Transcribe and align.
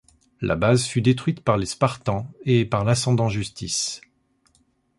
La 0.41 0.55
base 0.55 0.85
fut 0.87 1.03
détruite 1.03 1.41
par 1.41 1.57
les 1.57 1.67
Spartans 1.67 2.27
et 2.43 2.65
par 2.65 2.85
l'Ascendant 2.85 3.29
Justice. 3.29 4.01